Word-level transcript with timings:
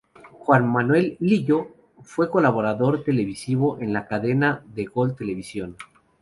Juan 0.31 0.65
Manuel 0.67 1.15
Lillo 1.19 1.75
fue 2.01 2.31
colaborador 2.31 3.03
televisivo 3.03 3.77
en 3.79 3.93
la 3.93 4.07
cadena 4.07 4.63
de 4.73 4.85
Gol 4.85 5.15
Televisión. 5.15 5.77